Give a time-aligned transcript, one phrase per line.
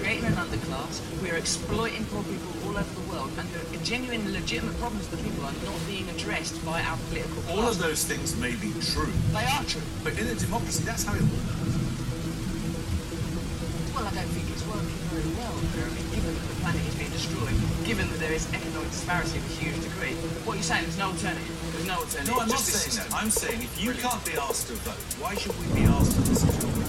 [0.00, 0.10] destroy.
[0.10, 1.22] We are creating an underclass.
[1.22, 5.18] We are exploiting poor people all over the world, and the genuine, legitimate problems of
[5.18, 7.56] the people are not being addressed by our political class.
[7.58, 9.82] All of those things may be true, They are true.
[10.04, 11.56] but in a democracy, that's how it works.
[13.94, 17.10] Well, I don't think it's working very well, Jeremy, given that the planet is being
[17.10, 20.14] destroyed, given that there is economic disparity of a huge degree.
[20.46, 20.84] What you're you saying?
[20.88, 21.56] There's no alternative.
[21.74, 22.32] There's no alternative.
[22.32, 23.12] No, I'm not saying that.
[23.12, 26.20] I'm saying if you can't be asked to vote, why should we be asked to
[26.32, 26.80] listen to your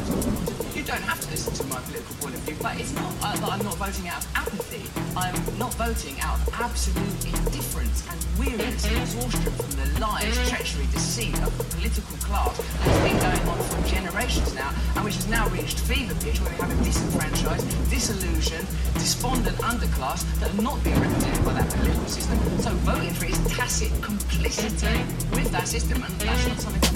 [0.77, 2.30] You don't have to listen to my political point
[2.61, 4.85] but it's not uh, that I'm not voting out of apathy.
[5.17, 10.85] I'm not voting out of absolute indifference and weariness and exhaustion from the lies, treachery,
[10.91, 15.27] deceit of the political class that's been going on for generations now, and which has
[15.27, 20.81] now reached fever pitch where we have a disenfranchised, disillusioned, despondent underclass that are not
[20.83, 22.37] being represented by that political system.
[22.59, 25.01] So voting for it is tacit complicity
[25.33, 26.90] with that system, and that's not something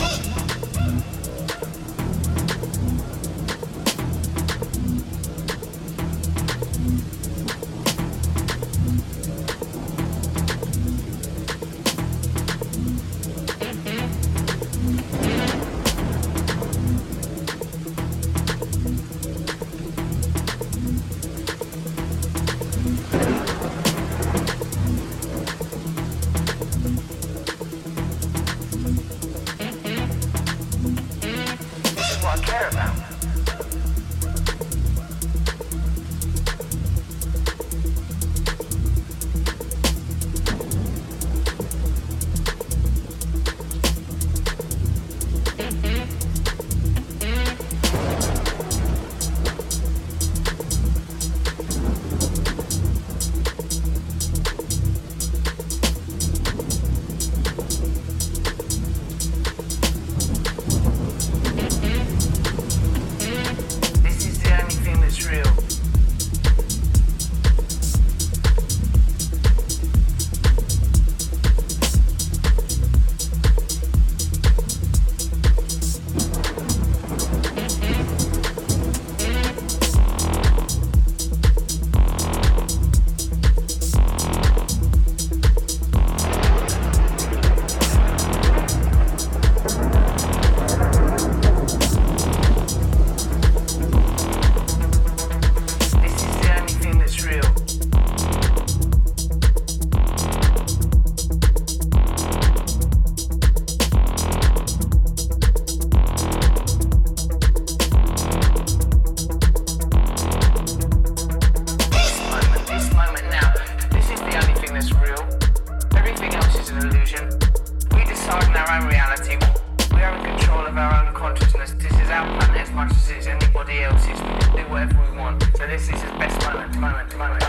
[123.68, 124.22] anybody else's.
[124.22, 125.44] We can do whatever we want.
[125.58, 127.44] So this is his best moment, moment, moment,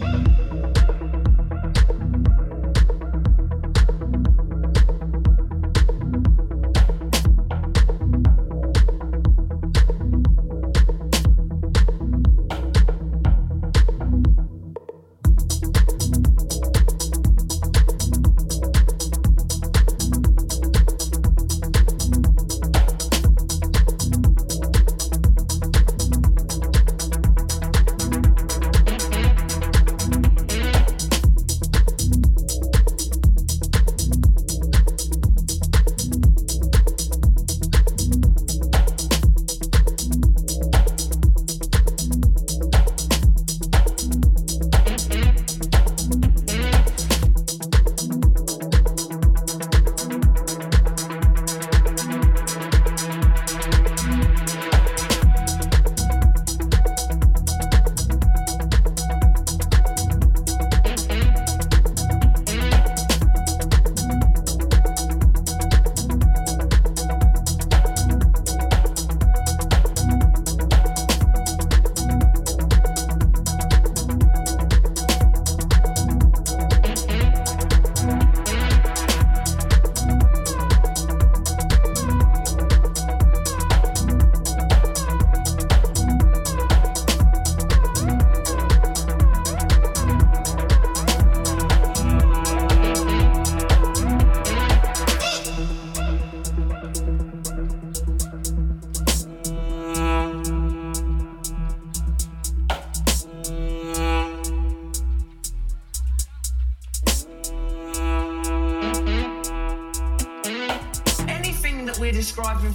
[0.00, 0.29] moment.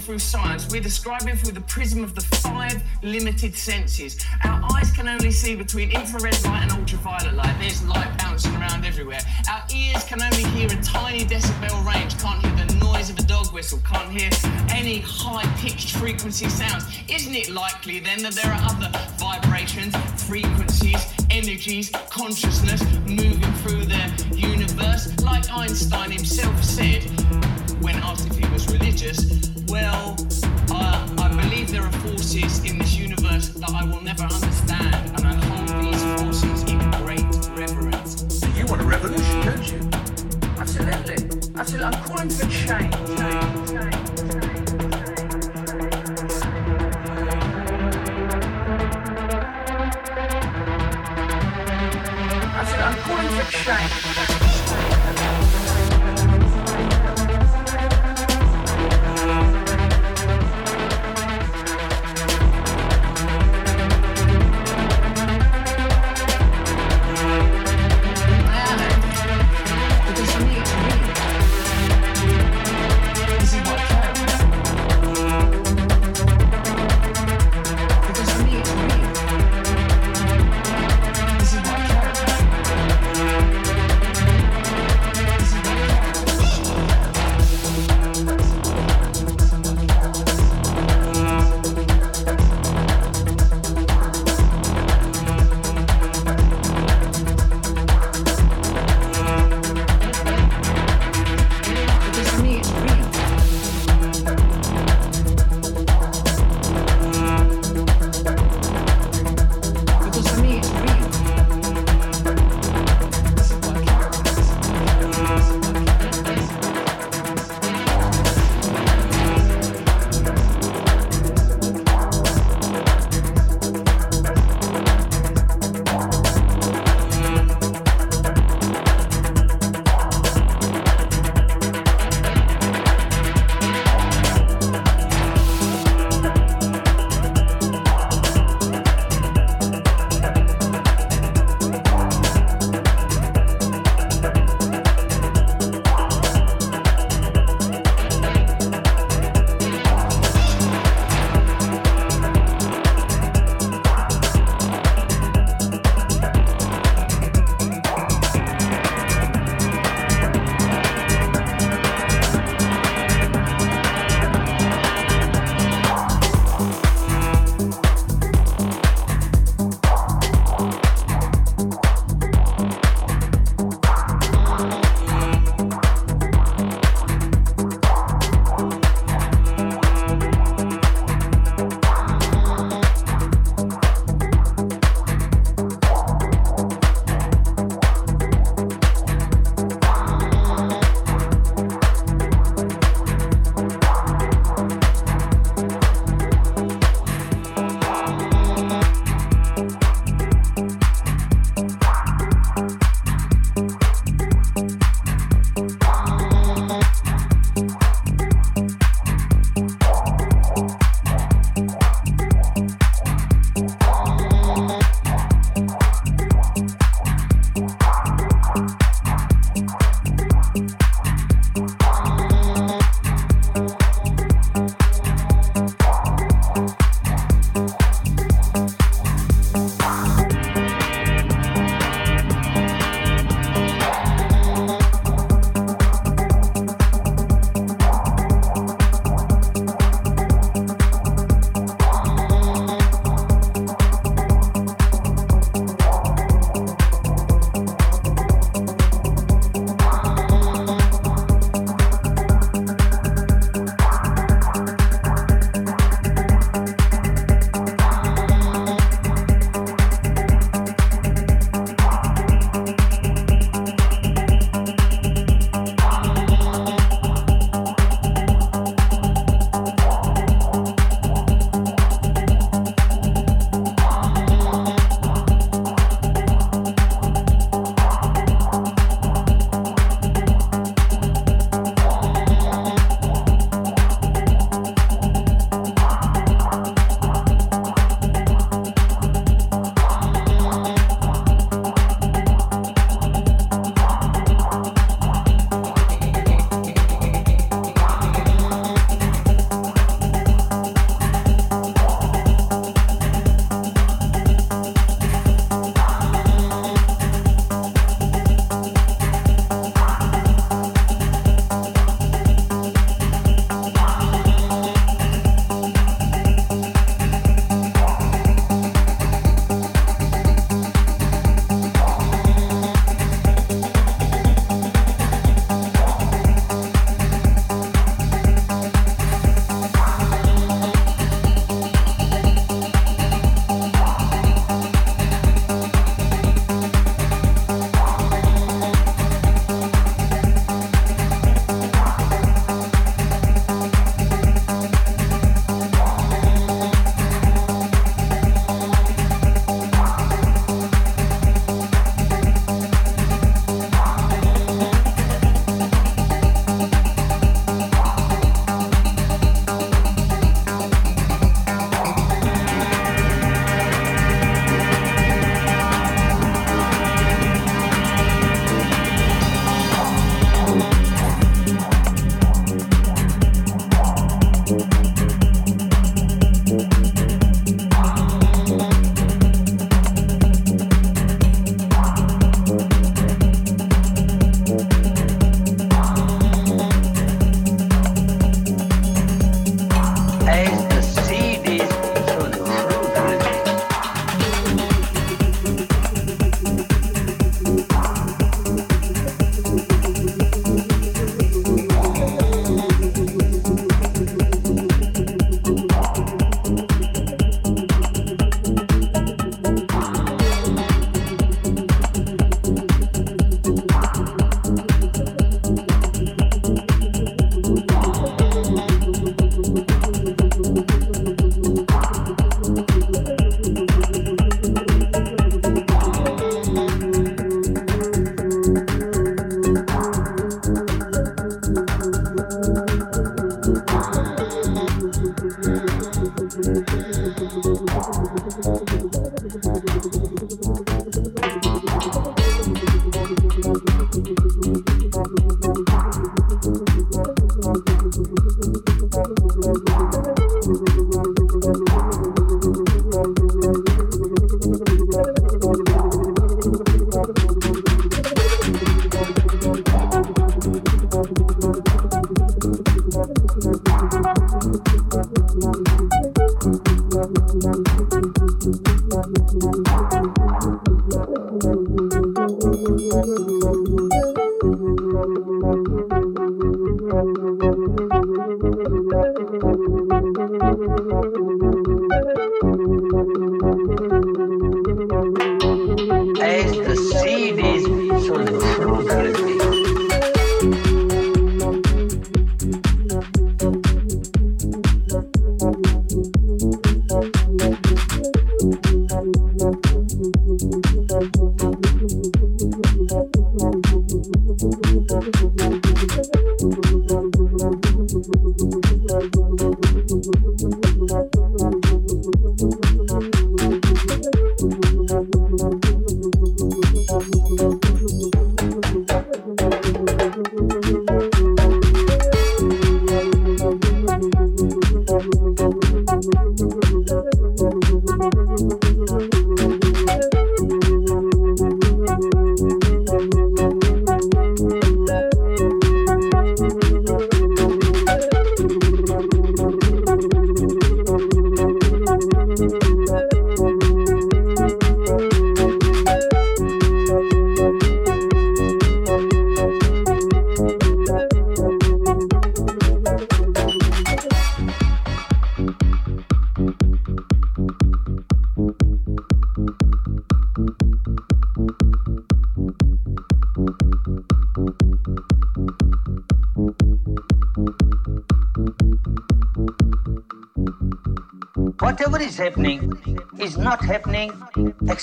[0.06, 0.68] Through science.
[0.70, 4.24] We're describing through the prism of the five limited senses.
[4.44, 7.56] Our eyes can only see between infrared light and ultraviolet light.
[7.58, 9.18] There's light bouncing around everywhere.
[9.50, 12.16] Our ears can only hear a tiny decibel range.
[12.20, 13.80] Can't hear the noise of a dog whistle.
[13.84, 14.30] Can't hear
[14.70, 16.84] any high-pitched frequency sounds.
[17.08, 24.36] Isn't it likely then that there are other vibrations, frequencies, energies, consciousness moving through the
[24.36, 25.12] universe?
[25.24, 27.02] Like Einstein himself said
[27.82, 30.16] when asked if he was religious, well,
[30.70, 35.26] uh, I believe there are forces in this universe that I will never understand, and
[35.26, 37.24] I hold these forces in great
[37.56, 38.24] reverence.
[38.40, 39.80] So You want a revolution, don't you?
[40.58, 41.16] Absolutely.
[41.54, 41.86] Absolutely.
[41.86, 42.94] I'm calling for change.
[42.94, 44.06] change, change.
[52.78, 54.45] I'm calling for change.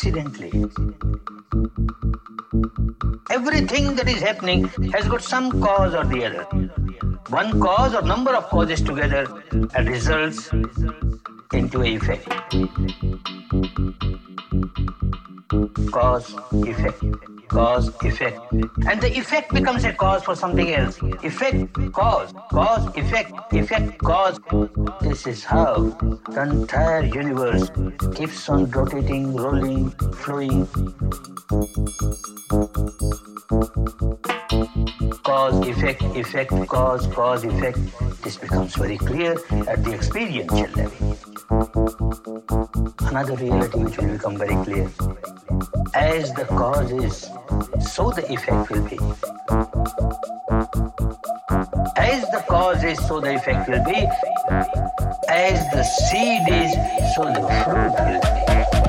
[0.06, 0.52] Accidentally.
[3.30, 6.44] Everything that is happening has got some cause or the other.
[7.30, 10.52] One cause or number of causes together and results
[11.54, 12.28] into a effect.
[15.92, 17.02] Cause, effect
[17.48, 17.73] cause,
[18.04, 18.40] effect.
[18.88, 21.02] And the effect becomes a cause for something else.
[21.24, 24.40] Effect, cause, cause, effect, effect, cause.
[25.02, 25.76] This is how
[26.30, 27.70] the entire universe
[28.16, 29.90] keeps on rotating, rolling,
[30.22, 30.68] flowing.
[35.24, 37.80] Cause, effect, effect, cause, cause, effect.
[38.24, 39.34] This becomes very clear
[39.68, 41.18] at the experiential level.
[43.08, 44.90] Another reality which will become very clear.
[45.94, 47.30] As the cause is,
[47.80, 48.98] so the effect will be.
[51.98, 54.08] As the cause is, so the effect will be.
[55.30, 56.74] As the seed is,
[57.16, 58.83] so the fruit will be.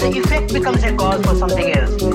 [0.00, 2.09] the effect becomes a cause for something else.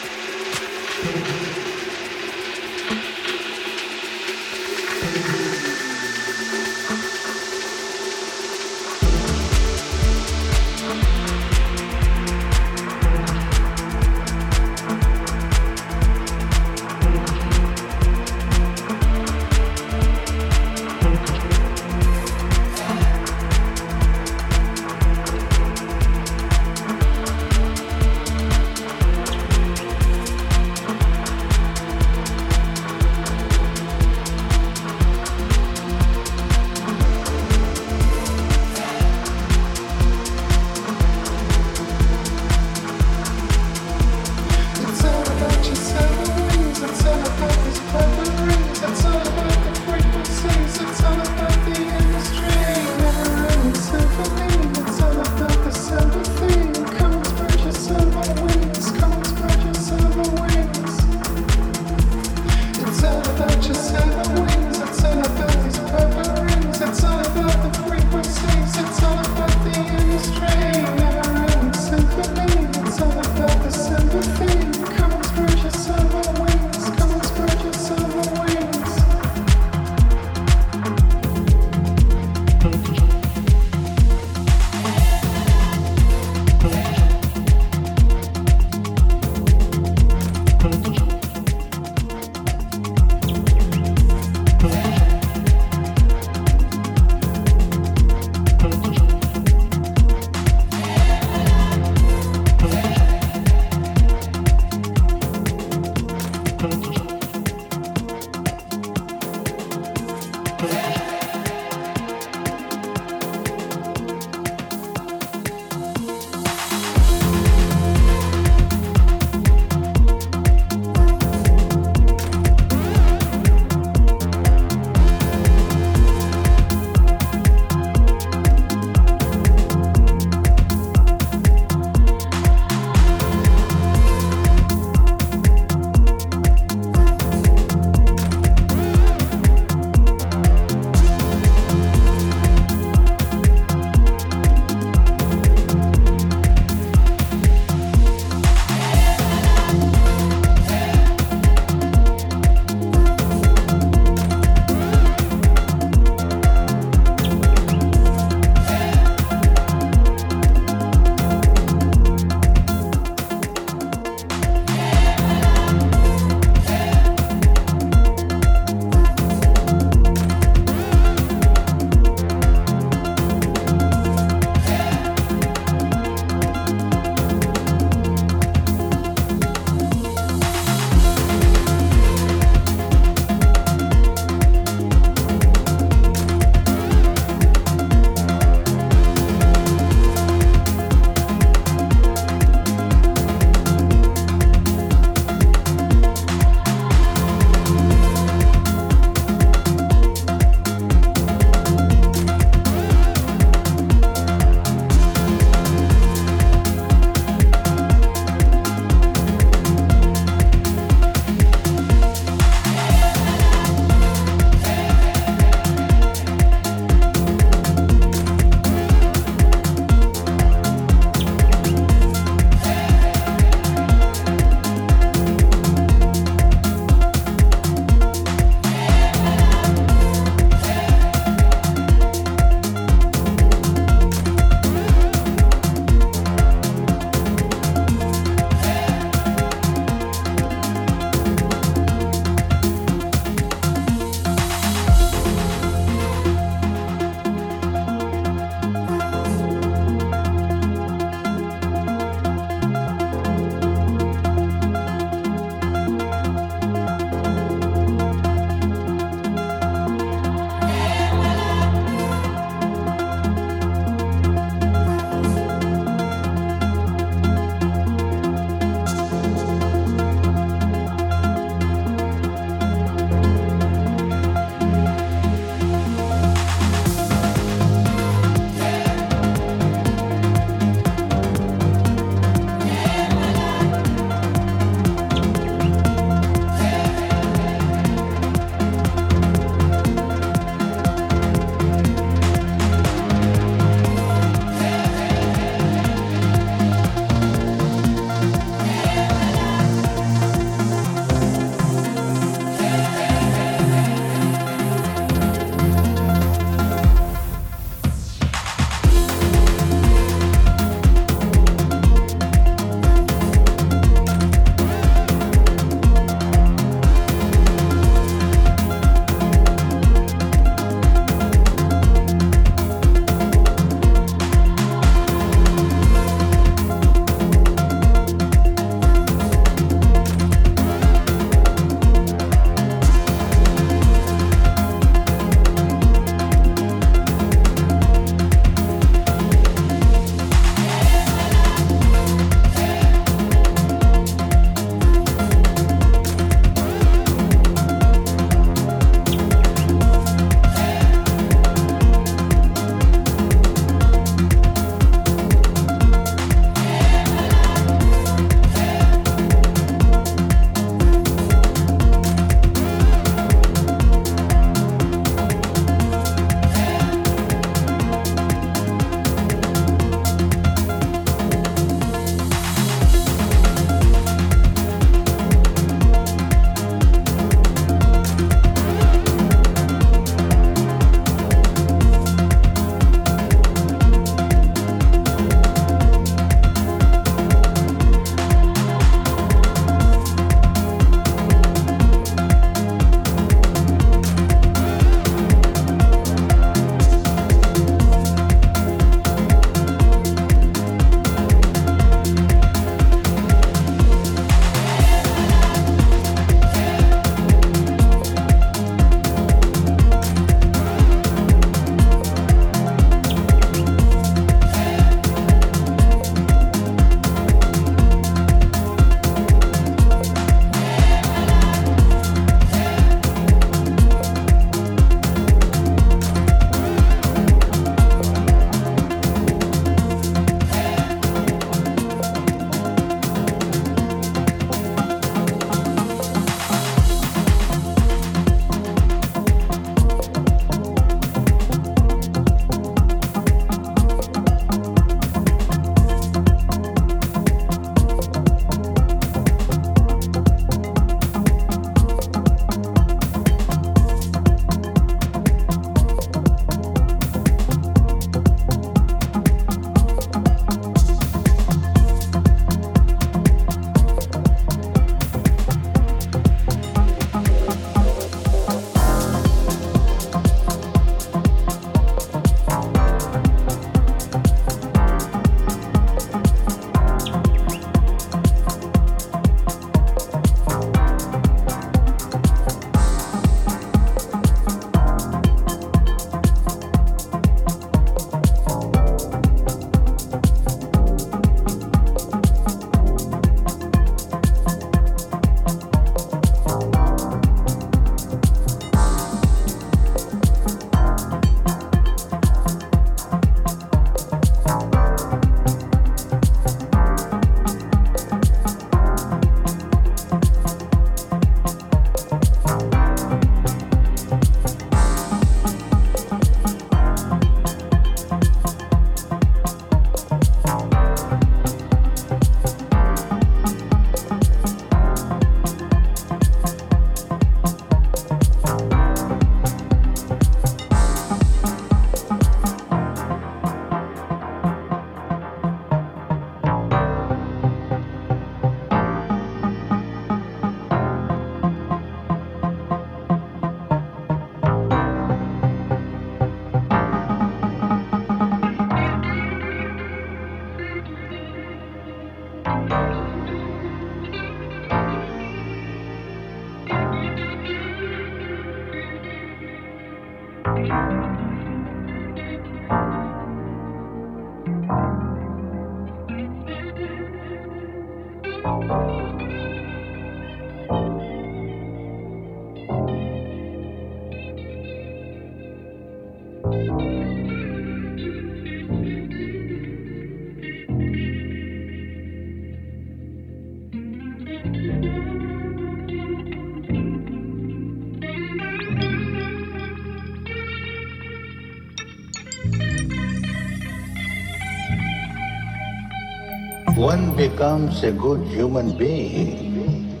[597.20, 600.00] Becomes a good human being.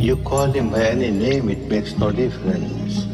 [0.00, 3.06] You call him by any name, it makes no difference.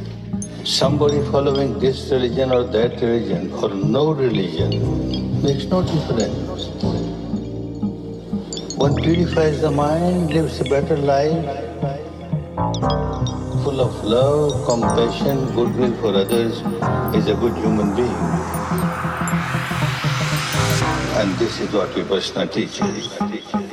[0.65, 4.73] Somebody following this religion or that religion or no religion
[5.43, 6.69] makes no difference.
[8.85, 11.45] One purifies the mind, lives a better life,
[13.65, 16.63] full of love, compassion, goodwill for others,
[17.15, 18.66] is a good human being.
[21.27, 23.19] And this is what Vipassana teaches.
[23.19, 23.66] wonderful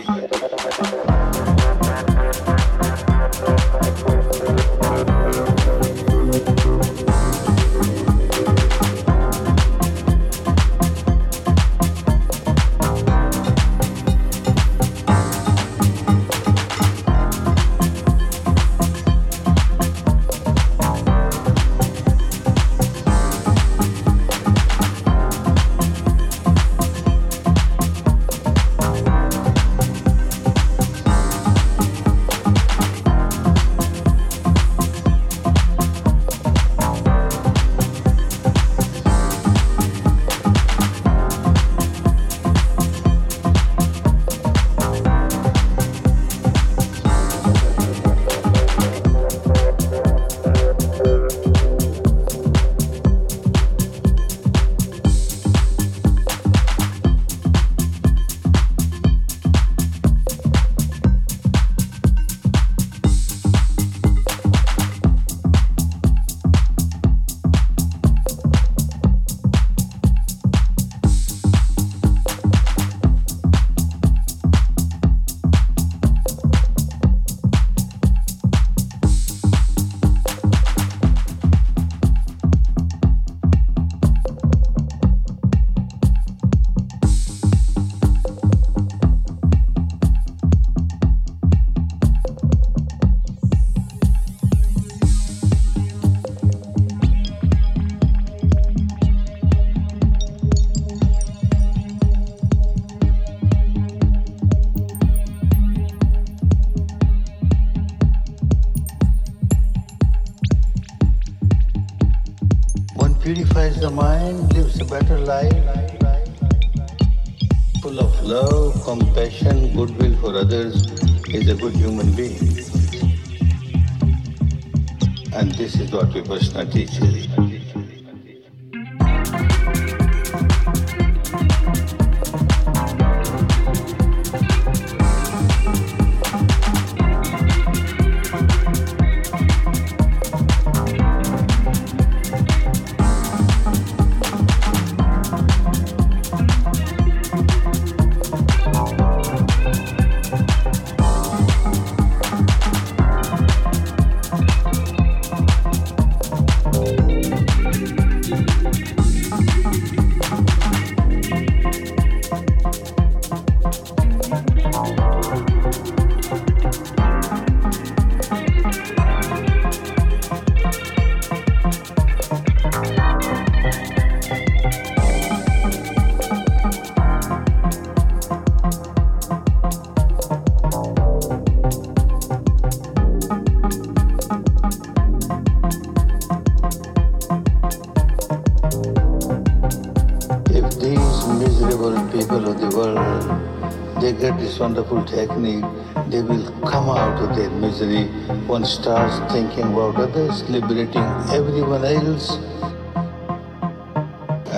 [195.13, 195.65] technique,
[196.09, 198.05] they will come out of their misery.
[198.47, 202.37] One starts thinking about others, liberating everyone else.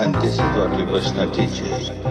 [0.00, 2.05] And this is what Vipassana teaches.